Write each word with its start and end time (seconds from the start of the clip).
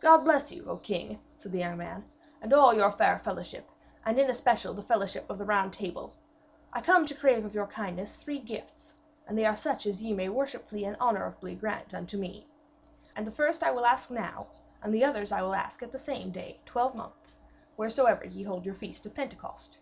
'God 0.00 0.24
bless 0.24 0.50
you, 0.50 0.64
O 0.64 0.78
king!' 0.78 1.20
said 1.36 1.52
the 1.52 1.58
young 1.58 1.76
man, 1.76 2.10
'and 2.40 2.54
all 2.54 2.72
your 2.72 2.90
fair 2.90 3.18
fellowship, 3.18 3.68
and 4.02 4.18
in 4.18 4.30
especial 4.30 4.72
the 4.72 4.80
fellowship 4.80 5.28
of 5.28 5.36
the 5.36 5.44
Round 5.44 5.74
Table. 5.74 6.14
I 6.72 6.80
come 6.80 7.04
to 7.04 7.14
crave 7.14 7.44
of 7.44 7.54
your 7.54 7.66
kindness 7.66 8.14
three 8.14 8.38
gifts, 8.38 8.94
and 9.26 9.36
they 9.36 9.44
are 9.44 9.54
such 9.54 9.84
as 9.84 10.02
ye 10.02 10.14
may 10.14 10.30
worshipfully 10.30 10.86
and 10.86 10.96
honourably 10.96 11.54
grant 11.54 11.92
unto 11.92 12.16
me. 12.16 12.48
And 13.14 13.26
the 13.26 13.30
first 13.30 13.62
I 13.62 13.72
will 13.72 13.84
ask 13.84 14.10
now, 14.10 14.46
and 14.82 14.90
the 14.94 15.04
others 15.04 15.32
will 15.32 15.52
I 15.52 15.58
ask 15.58 15.82
at 15.82 15.92
the 15.92 15.98
same 15.98 16.30
day 16.30 16.62
twelvemonths, 16.64 17.38
wheresoever 17.76 18.24
ye 18.24 18.44
hold 18.44 18.64
your 18.64 18.74
feast 18.74 19.04
of 19.04 19.14
Pentecost.' 19.14 19.76